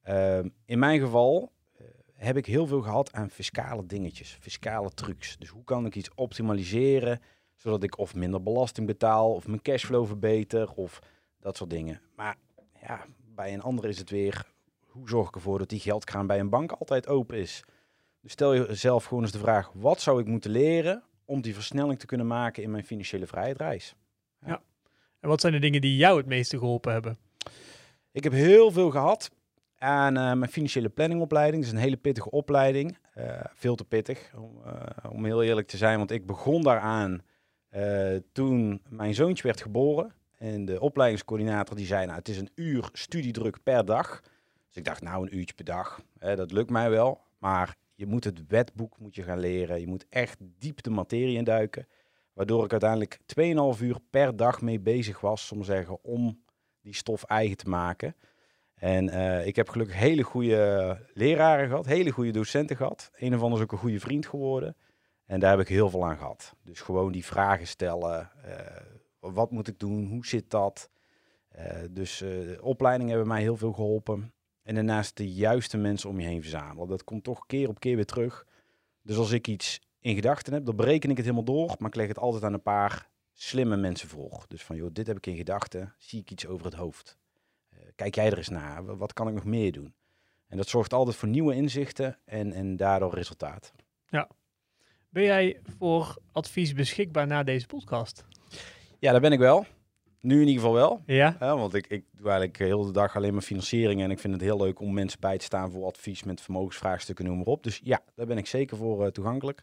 [0.08, 5.38] Uh, in mijn geval uh, heb ik heel veel gehad aan fiscale dingetjes, fiscale trucs.
[5.38, 7.20] Dus hoe kan ik iets optimaliseren,
[7.56, 10.98] zodat ik of minder belasting betaal, of mijn cashflow verbeter, of
[11.40, 12.00] dat soort dingen.
[12.16, 12.36] Maar
[12.80, 14.52] ja, bij een ander is het weer,
[14.86, 17.64] hoe zorg ik ervoor dat die geldkraan bij een bank altijd open is?
[18.22, 21.98] Dus stel jezelf gewoon eens de vraag, wat zou ik moeten leren om die versnelling
[21.98, 23.96] te kunnen maken in mijn financiële vrijheidsreis?
[24.40, 24.48] Ja.
[24.48, 24.62] ja.
[25.20, 27.18] En wat zijn de dingen die jou het meeste geholpen hebben?
[28.12, 29.30] Ik heb heel veel gehad
[29.78, 31.62] aan uh, mijn financiële planningopleiding.
[31.62, 32.98] Dat is een hele pittige opleiding.
[33.18, 35.98] Uh, veel te pittig, om, uh, om, heel eerlijk te zijn.
[35.98, 37.22] Want ik begon daaraan
[38.32, 40.12] toen mijn zoontje werd geboren.
[40.38, 44.20] En de opleidingscoördinator die zei, nou het is een uur studiedruk per dag.
[44.66, 47.20] Dus ik dacht, nou een uurtje per dag, hè, dat lukt mij wel.
[47.38, 49.80] Maar je moet het wetboek moet je gaan leren.
[49.80, 51.88] Je moet echt diep de materie induiken.
[52.32, 53.18] Waardoor ik uiteindelijk
[53.76, 56.44] 2,5 uur per dag mee bezig was, om zeggen, om
[56.80, 58.16] die stof eigen te maken.
[58.74, 63.10] En uh, ik heb gelukkig hele goede leraren gehad, hele goede docenten gehad.
[63.14, 64.76] Een of ander is ook een goede vriend geworden.
[65.26, 66.54] En daar heb ik heel veel aan gehad.
[66.62, 68.30] Dus gewoon die vragen stellen.
[68.46, 70.06] Uh, wat moet ik doen?
[70.06, 70.90] Hoe zit dat?
[71.58, 72.24] Uh, dus
[72.60, 74.32] opleidingen hebben mij heel veel geholpen.
[74.62, 76.88] En daarnaast de juiste mensen om je heen verzamelen.
[76.88, 78.46] Dat komt toch keer op keer weer terug.
[79.02, 81.74] Dus als ik iets in gedachten heb, dan bereken ik het helemaal door.
[81.78, 84.44] Maar ik leg het altijd aan een paar slimme mensen voor.
[84.48, 85.94] Dus van, joh, dit heb ik in gedachten.
[85.98, 87.18] Zie ik iets over het hoofd?
[87.72, 88.96] Uh, kijk jij er eens naar?
[88.96, 89.94] Wat kan ik nog meer doen?
[90.46, 93.72] En dat zorgt altijd voor nieuwe inzichten en, en daardoor resultaat.
[94.06, 94.28] Ja.
[95.08, 98.24] Ben jij voor advies beschikbaar na deze podcast?
[98.98, 99.66] Ja, daar ben ik wel.
[100.22, 101.02] Nu in ieder geval wel.
[101.06, 101.36] Ja.
[101.40, 104.02] ja want ik, ik doe eigenlijk heel de dag alleen maar financiering.
[104.02, 107.24] En ik vind het heel leuk om mensen bij te staan voor advies met vermogensvraagstukken,
[107.24, 107.62] noem maar op.
[107.62, 109.62] Dus ja, daar ben ik zeker voor uh, toegankelijk.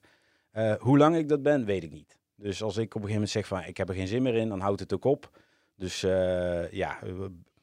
[0.54, 2.18] Uh, hoe lang ik dat ben, weet ik niet.
[2.36, 4.36] Dus als ik op een gegeven moment zeg van ik heb er geen zin meer
[4.36, 5.30] in, dan houdt het ook op.
[5.76, 7.00] Dus uh, ja,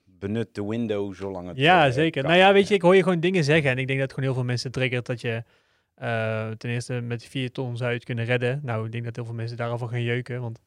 [0.05, 1.57] benut de window zolang het.
[1.57, 2.23] Ja, zeker.
[2.23, 2.31] Kan.
[2.31, 3.71] Nou ja, weet je, ik hoor je gewoon dingen zeggen.
[3.71, 5.43] En ik denk dat gewoon heel veel mensen triggert dat je
[6.59, 8.61] ten eerste met vier ton zou je het kunnen redden.
[8.63, 10.41] Nou, ik denk dat heel veel mensen daarover gaan jeuken.
[10.41, 10.61] Want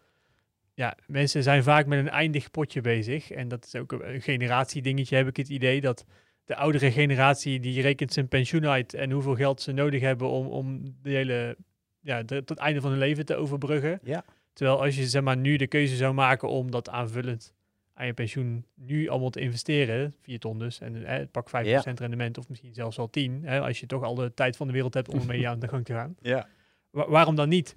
[0.80, 3.32] ja, mensen zijn vaak met een eindig potje bezig.
[3.32, 5.82] En dat is ook een, generatiedingetje, heb ik het idee.
[5.82, 6.06] Dat
[6.46, 10.48] de oudere generatie, die rekent zijn pensioen uit en hoeveel geld ze nodig hebben om,
[10.48, 11.58] om de hele,
[12.00, 14.00] ja, de- tot het einde van hun leven te overbruggen.
[14.04, 14.24] Ja.
[14.54, 17.54] Terwijl als je zeg maar, nu de keuze zou maken om dat aanvullend
[17.94, 21.54] aan je pensioen nu allemaal te investeren, 4 ton dus, en eh, pak 5%
[22.00, 24.74] rendement of misschien zelfs al 10, hè, als je toch al de tijd van de
[24.74, 26.15] wereld hebt om ermee aan de gang te gaan.
[26.22, 26.48] Ja.
[26.89, 27.76] Wa- waarom dan niet?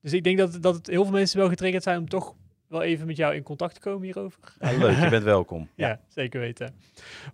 [0.00, 2.34] Dus ik denk dat, dat het heel veel mensen wel getriggerd zijn om toch
[2.74, 4.40] wel even met jou in contact komen hierover.
[4.58, 5.68] leuk, je bent welkom.
[5.76, 6.74] Ja, zeker weten.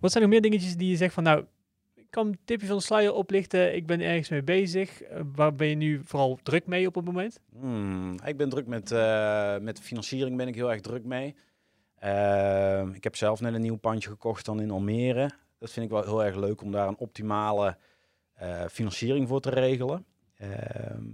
[0.00, 1.44] Wat zijn nog meer dingetjes die je zegt van nou,
[1.94, 5.02] ik kan een tipje van de sluier oplichten, ik ben ergens mee bezig.
[5.02, 7.40] Eh, waar ben je nu vooral druk mee op het moment?
[7.58, 11.34] Hmm, ik ben druk met, eh, met financiering, ben ik heel erg druk mee.
[11.98, 15.30] Ehm, ik heb zelf net een nieuw pandje gekocht dan in Almere.
[15.58, 17.76] Dat vind ik wel heel erg leuk om daar een optimale
[18.32, 20.04] eh, financiering voor te regelen.
[20.36, 21.04] Ehm,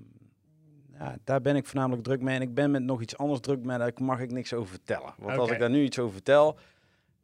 [0.99, 2.35] ja, daar ben ik voornamelijk druk mee.
[2.37, 5.15] En ik ben met nog iets anders druk mee, daar mag ik niks over vertellen.
[5.19, 6.59] Want als ik daar nu iets over vertel,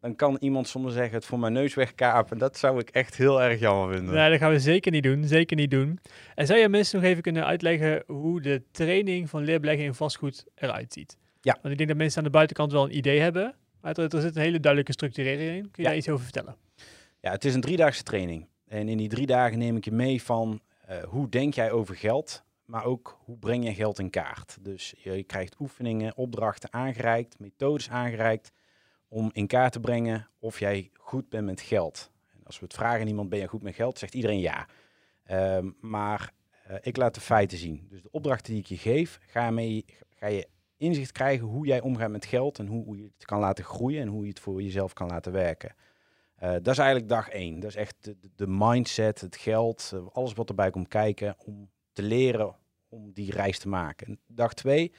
[0.00, 2.38] dan kan iemand soms zeggen het voor mijn neus wegkapen.
[2.38, 4.14] Dat zou ik echt heel erg jammer vinden.
[4.14, 5.24] Nee, dat gaan we zeker niet doen.
[5.24, 5.98] Zeker niet doen.
[6.34, 10.44] En zou je mensen nog even kunnen uitleggen hoe de training van leerbeleggen in vastgoed
[10.54, 11.16] eruit ziet?
[11.40, 11.52] Ja.
[11.52, 13.54] Want ik denk dat mensen aan de buitenkant wel een idee hebben.
[13.80, 15.62] Maar er, er zit een hele duidelijke structurering in.
[15.62, 15.88] Kun je Ja.
[15.88, 16.56] daar iets over vertellen?
[17.20, 18.46] Ja, het is een driedaagse training.
[18.68, 21.96] En in die drie dagen neem ik je mee van eh, hoe denk jij over
[21.96, 24.58] geld, maar ook hoe breng je geld in kaart.
[24.60, 28.52] Dus je, krijgt oefeningen, opdrachten aangereikt, methodes aangereikt
[29.08, 32.10] om in kaart te brengen of jij goed bent met geld.
[32.34, 34.68] En als we het vragen aan iemand, ben je goed met geld, zegt iedereen ja.
[35.24, 36.32] Ehm, maar
[36.64, 37.86] eh, ik laat de feiten zien.
[37.88, 41.80] Dus de opdrachten die ik je geef, ga, mee, ga je inzicht krijgen hoe jij
[41.80, 44.40] omgaat met geld en hoe, hoe je het kan laten groeien en hoe je het
[44.40, 45.74] voor jezelf kan laten werken.
[46.34, 47.60] Eh, dat is eigenlijk dag één.
[47.60, 52.02] Dat is echt de mindset, het geld, eh, alles wat erbij komt kijken om te
[52.02, 52.60] leren
[52.92, 54.06] om die reis te maken.
[54.06, 54.92] En dag twee,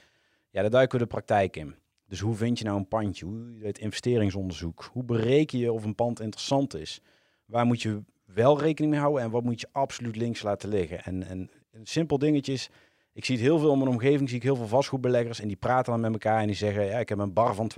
[0.49, 1.75] ja, daar duiken we de praktijk in.
[2.07, 3.25] Dus hoe vind je nou een pandje?
[3.25, 4.89] Hoe het investeringsonderzoek?
[4.91, 7.01] Hoe bereken je of een pand interessant is?
[7.45, 11.03] Waar moet je wel rekening mee houden en wat moet je absoluut links laten liggen?
[11.03, 12.69] En, en een simpel dingetje is,
[13.13, 15.57] ik zie het heel veel in mijn omgeving, zie ik heel veel vastgoedbeleggers en die
[15.57, 17.75] praten dan met elkaar en die zeggen, ja, ik heb een bar van 12%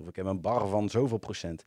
[0.00, 1.64] of ik heb een bar van zoveel procent.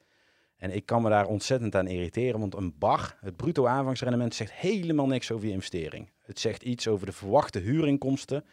[0.63, 4.51] En ik kan me daar ontzettend aan irriteren, want een bar, het bruto aanvangsrendement, zegt
[4.51, 6.11] helemaal niks over je investering.
[6.19, 8.45] Het zegt iets over de verwachte huurinkomsten,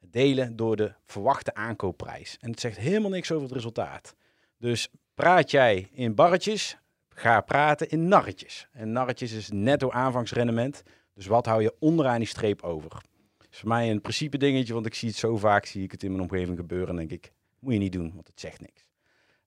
[0.00, 2.36] delen door de verwachte aankoopprijs.
[2.40, 4.14] En het zegt helemaal niks over het resultaat.
[4.58, 8.68] Dus praat jij in barretjes, ga praten in narretjes.
[8.72, 10.82] En narretjes is netto aanvangsrendement,
[11.14, 12.90] dus wat hou je onderaan die streep over?
[13.38, 15.90] Dat is voor mij een principe dingetje, want ik zie het zo vaak, zie ik
[15.90, 18.60] het in mijn omgeving gebeuren en denk ik, moet je niet doen, want het zegt
[18.60, 18.84] niks.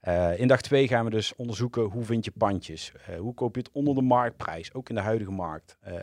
[0.05, 2.91] Eh, in dag 2 gaan we dus onderzoeken hoe vind je pandjes.
[3.05, 5.77] Eh, hoe koop je het onder de marktprijs, ook in de huidige markt.
[5.81, 5.93] Eh,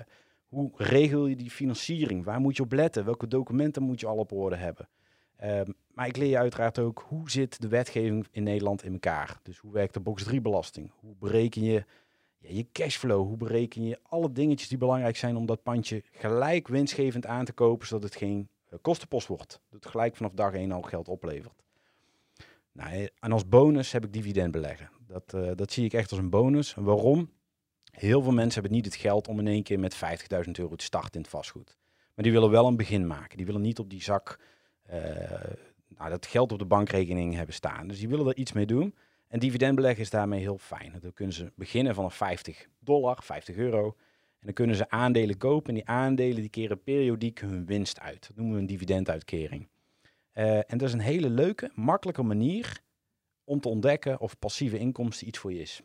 [0.49, 2.25] hoe regel je die financiering?
[2.25, 3.05] Waar moet je op letten?
[3.05, 4.88] Welke documenten moet je al op orde hebben?
[5.37, 9.38] Ehm, maar ik leer je uiteraard ook hoe zit de wetgeving in Nederland in elkaar.
[9.43, 10.91] Dus hoe werkt de box 3 belasting?
[11.01, 11.85] Hoe bereken je
[12.38, 13.27] ja, je cashflow?
[13.27, 17.53] Hoe bereken je alle dingetjes die belangrijk zijn om dat pandje gelijk winstgevend aan te
[17.53, 18.49] kopen, zodat het geen
[18.81, 19.51] kostenpost wordt.
[19.51, 21.62] Dat het gelijk vanaf dag 1 al geld oplevert.
[22.72, 24.90] Nou, en als bonus heb ik dividend beleggen.
[25.06, 26.74] Dat, eh, dat zie ik echt als een bonus.
[26.74, 27.30] Waarom?
[27.90, 30.85] Heel veel mensen hebben niet het geld om in één keer met 50.000 euro te
[30.85, 31.78] starten in het vastgoed.
[32.14, 33.37] Maar die willen wel een begin maken.
[33.37, 34.38] Die willen niet op die zak
[34.82, 35.00] eh,
[35.88, 37.88] nou, dat geld op de bankrekening hebben staan.
[37.88, 38.94] Dus die willen er iets mee doen.
[39.28, 40.98] En dividendbeleggen is daarmee heel fijn.
[41.00, 43.87] Dan kunnen ze beginnen vanaf 50 dollar, 50 euro.
[44.38, 45.68] En dan kunnen ze aandelen kopen.
[45.68, 48.26] En die aandelen die keren periodiek hun winst uit.
[48.26, 49.68] Dat noemen we een dividenduitkering.
[50.33, 52.83] Eh, en dat is een hele leuke, makkelijke manier
[53.45, 55.83] om te ontdekken of passieve inkomsten iets voor je is.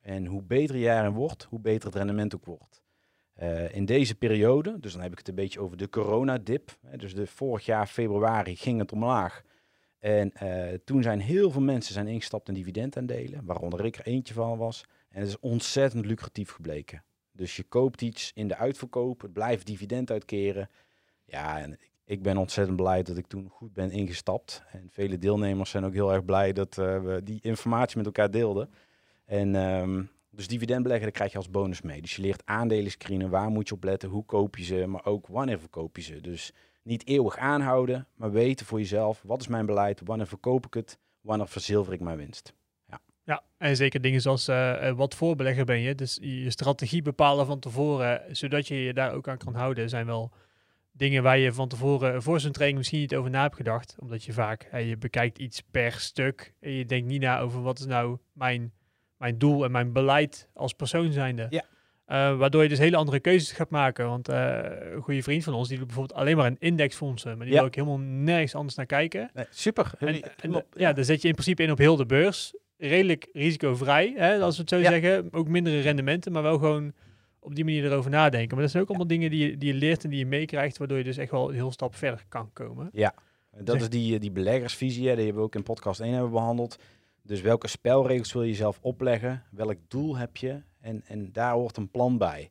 [0.00, 2.82] En hoe beter je daarin wordt, hoe beter het rendement ook wordt.
[3.34, 6.78] Eh, in deze periode, dus dan heb ik het een beetje over de coronadip.
[6.86, 9.42] Hè, dus de, vorig jaar februari ging het omlaag.
[9.98, 14.34] En eh, toen zijn heel veel mensen zijn ingestapt in dividendaandelen, waaronder ik er eentje
[14.34, 14.84] van was.
[15.08, 17.04] En het is ontzettend lucratief gebleken.
[17.32, 20.70] Dus je koopt iets in de uitverkoop, het blijft dividend uitkeren.
[21.24, 21.78] Ja, en
[22.10, 24.62] ik ben ontzettend blij dat ik toen goed ben ingestapt.
[24.72, 28.30] En vele deelnemers zijn ook heel erg blij dat eh, we die informatie met elkaar
[28.30, 28.70] deelden.
[29.24, 32.00] En ehm, dus dividendbeleggen, daar krijg je als bonus mee.
[32.00, 35.04] Dus je leert aandelen screenen, waar moet je op letten, hoe koop je ze, maar
[35.04, 36.20] ook wanneer verkoop je ze.
[36.20, 40.74] Dus niet eeuwig aanhouden, maar weten voor jezelf, wat is mijn beleid, wanneer verkoop ik
[40.74, 42.54] het, wanneer verzilver ik mijn winst.
[43.24, 45.94] Ja, en zeker dingen zoals eh, eh, wat voorbelegger ben je.
[45.94, 50.06] Dus je strategie bepalen van tevoren, zodat je je daar ook aan kan houden, zijn
[50.06, 50.32] wel
[50.92, 53.96] dingen waar je van tevoren voor zo'n training misschien niet over na hebt gedacht.
[53.98, 57.62] Omdat je vaak, hè, je bekijkt iets per stuk en je denkt niet na over
[57.62, 58.72] wat is nou mijn,
[59.16, 61.46] mijn doel en mijn beleid als persoon zijnde.
[61.50, 61.64] Ja.
[62.04, 64.06] Eh, waardoor je dus hele andere keuzes gaat maken.
[64.06, 64.58] Want eh,
[64.94, 67.36] een goede vriend van ons, die doet bijvoorbeeld alleen maar een indexfondsen.
[67.36, 67.60] Maar die Ja.
[67.60, 69.30] wil ook helemaal nergens anders naar kijken.
[69.34, 69.90] Nee, super.
[69.98, 70.20] En,
[70.76, 72.54] ja, dan zet je in principe in op heel de beurs.
[72.76, 74.90] Redelijk risicovrij, hè, als we het zo Ja.
[74.90, 75.28] zeggen.
[75.32, 76.92] Ook mindere rendementen, maar wel gewoon
[77.40, 78.54] op die manier erover nadenken.
[78.54, 80.78] Maar dat zijn ook allemaal dingen die je, die je leert en die je meekrijgt,
[80.78, 82.88] waardoor je dus echt wel een heel stap verder kan komen.
[83.56, 86.30] Dat Zeg- is die, die beleggersvisie, hè, die hebben we ook in podcast 1 hebben
[86.30, 86.76] behandeld.
[87.22, 89.42] Dus welke spelregels wil je zelf opleggen?
[89.50, 90.62] Welk doel heb je?
[90.80, 92.50] En, en daar hoort een plan bij.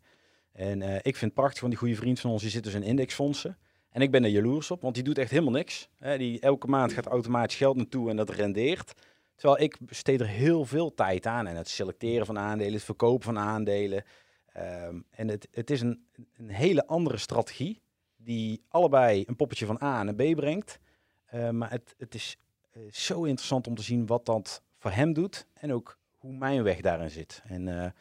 [0.52, 2.74] En eh, ik vind het prachtig, want die goede vriend van ons, die zit dus
[2.74, 3.58] in indexfondsen.
[3.90, 5.90] En ik ben er jaloers op, want die doet echt helemaal niks.
[5.98, 8.94] Hè, die, elke maand gaat automatisch geld naartoe en dat rendeert.
[9.36, 11.48] Terwijl ik besteed er heel veel tijd aan.
[11.48, 14.04] En het selecteren van aandelen, het verkopen van aandelen.
[14.60, 16.06] Ehm, en het, het is een,
[16.38, 17.82] een hele andere strategie,
[18.16, 20.80] die allebei een poppetje van A naar B brengt.
[21.26, 22.38] Eh, maar het, het is
[22.72, 26.64] eh, zo interessant om te zien wat dat voor hem doet en ook hoe mijn
[26.64, 27.42] weg daarin zit.
[27.46, 27.92] En eh,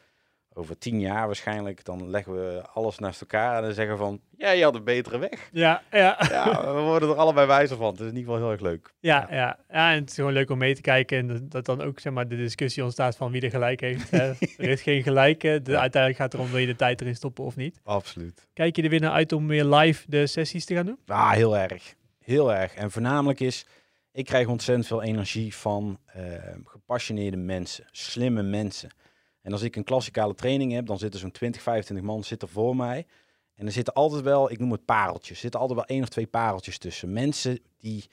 [0.59, 4.51] over tien jaar waarschijnlijk, dan leggen we alles naast elkaar en dan zeggen van, ja,
[4.51, 5.49] je had een betere weg.
[5.53, 6.17] Ja, ja.
[6.31, 7.91] Ja, we worden er allebei wijzer van.
[7.91, 8.93] Het is in ieder geval heel erg leuk.
[9.01, 9.59] Ja, ja.
[9.71, 11.19] ja, en het is gewoon leuk om mee te kijken.
[11.19, 14.13] En dat, dan ook zeg maar, de discussie ontstaat van wie er gelijk heeft.
[14.13, 15.61] er is geen gelijke.
[15.63, 15.81] De, Ja.
[15.81, 17.81] Uiteindelijk gaat het erom, wil je de tijd erin stoppen of niet.
[17.85, 18.47] Absoluut.
[18.53, 20.99] Kijk je er weer naar uit om weer live de sessies te gaan doen?
[21.07, 21.95] Ah, heel erg.
[22.25, 22.75] Heel erg.
[22.75, 23.67] En voornamelijk is,
[24.13, 26.23] ik krijg ontzettend veel energie van eh,
[26.65, 28.91] gepassioneerde mensen, slimme mensen.
[29.43, 32.77] En als ik een klassikale training heb, dan zitten zo'n 20, 25 man zitten voor
[32.77, 33.07] mij.
[33.55, 36.09] En er zitten altijd wel, ik noem het pareltjes, er zitten altijd wel één of
[36.09, 37.13] twee pareltjes tussen.
[37.13, 38.05] Mensen die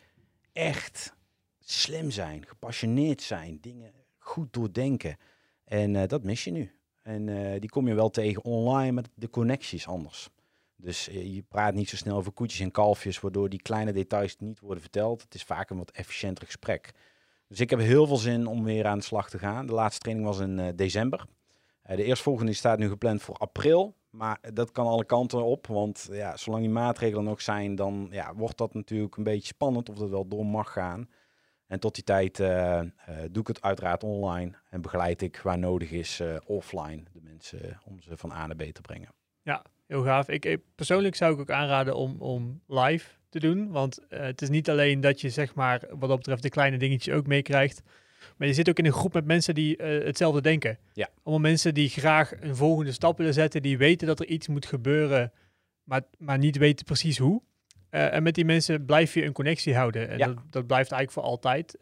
[0.52, 1.14] echt
[1.60, 5.18] slim zijn, gepassioneerd zijn, dingen goed doordenken.
[5.64, 6.72] En eh, dat mis je nu.
[7.02, 10.30] En eh, die kom je wel tegen online, maar de connectie is anders.
[10.76, 14.38] Dus eh, je praat niet zo snel over koetjes en kalfjes, waardoor die kleine details
[14.38, 15.22] niet worden verteld.
[15.22, 16.92] Het is vaak een wat efficiënter gesprek.
[17.56, 19.66] Dus ik heb heel veel zin om weer aan de slag te gaan.
[19.66, 21.26] De laatste training was in eh, december.
[21.82, 23.96] Eh, de eerstvolgende staat nu gepland voor april.
[24.10, 28.34] Maar dat kan alle kanten op, want ja, zolang die maatregelen nog zijn, dan ja,
[28.36, 31.10] wordt dat natuurlijk een beetje spannend of dat wel door mag gaan.
[31.68, 32.88] En tot die tijd eh, eh,
[33.32, 37.70] doe ik het uiteraard online en begeleid ik waar nodig is eh, offline de mensen
[37.70, 39.10] eh, om ze van A naar B te brengen.
[39.88, 40.30] Heel gaaf.
[40.30, 43.72] Ik, ik- persoonlijk zou ik ook aanraden om, om live te doen.
[43.72, 46.78] Want eh, het is niet alleen dat je zeg maar wat dat betreft de kleine
[46.78, 47.82] dingetjes ook meekrijgt.
[48.38, 50.78] Maar je zit ook in een groep met mensen die eh, hetzelfde denken.
[50.94, 51.10] Ja.
[51.24, 53.62] Allemaal mensen die graag een volgende stap willen zetten.
[53.62, 55.32] Die weten dat er iets moet gebeuren,
[55.84, 57.42] maar, maar niet weten precies hoe.
[57.90, 60.10] Eh, en met die mensen blijf je een connectie houden.
[60.10, 60.26] En Ja.
[60.28, 61.78] dat, dat blijft eigenlijk voor altijd.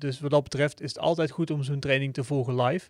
[0.00, 2.88] Dus wat dat betreft is het altijd goed om zo'n training te volgen live.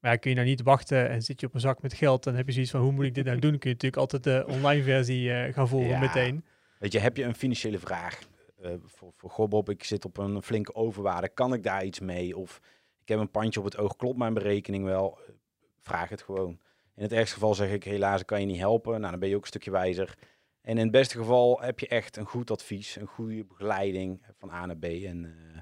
[0.00, 2.24] Maar ja, kun je nou niet wachten en zit je op een zak met geld,
[2.24, 3.50] dan heb je zoiets van hoe moet ik dit nou doen?
[3.58, 5.98] Kun je natuurlijk altijd de online versie gaan volgen Ja.
[6.00, 6.44] meteen.
[6.80, 8.18] Weet je, heb je een financiële vraag
[8.62, 12.36] eh, voor, voor ik zit op een flinke overwaarde, kan ik daar iets mee?
[12.36, 12.60] Of
[13.02, 15.18] ik heb een pandje op het oog, klopt mijn berekening wel?
[15.18, 15.34] Eh,
[15.80, 16.60] Vraag het gewoon.
[16.94, 18.98] In het ergste geval zeg ik, helaas kan je niet helpen.
[18.98, 20.14] Nou, dan ben je ook een stukje wijzer.
[20.60, 24.50] En in het beste geval heb je echt een goed advies, een goede begeleiding van
[24.50, 24.84] A naar B.
[24.84, 25.54] En, eh,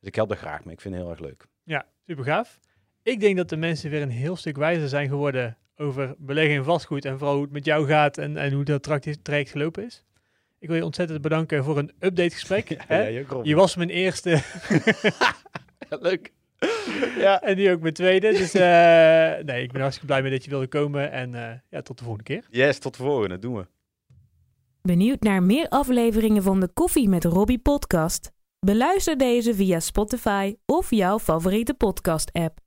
[0.00, 0.74] dus ik help er graag mee.
[0.74, 1.46] Ik vind het heel erg leuk.
[1.62, 2.60] Ja, super gaaf.
[3.02, 6.64] Ik denk dat de mensen weer een heel stuk wijzer zijn geworden over beleggen in
[6.64, 8.82] vastgoed en vooral hoe het met jou gaat en, en hoe dat
[9.22, 10.04] traject gelopen is.
[10.58, 12.76] Ik wil je ontzettend bedanken voor een update gesprek.
[12.86, 13.06] hè?
[13.06, 13.44] jij ook, Rob.
[13.44, 14.42] Je was mijn eerste
[15.88, 16.32] leuk.
[17.18, 17.42] ja.
[17.42, 18.30] en nu ook mijn tweede.
[18.30, 21.82] Dus eh, nee, ik ben hartstikke blij mee dat je wilde komen en eh, ja,
[21.82, 22.46] tot de volgende keer.
[22.50, 23.38] Yes, tot de volgende.
[23.38, 23.66] Doen we.
[24.82, 28.30] Benieuwd naar meer afleveringen van de Koffie met Robbie podcast?
[28.60, 32.58] Beluister deze via Spotify of jouw favoriete podcast app.